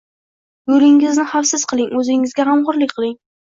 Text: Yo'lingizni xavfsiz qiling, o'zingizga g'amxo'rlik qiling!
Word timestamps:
Yo'lingizni 0.71 1.27
xavfsiz 1.35 1.67
qiling, 1.75 1.95
o'zingizga 2.03 2.51
g'amxo'rlik 2.51 2.99
qiling! 3.01 3.19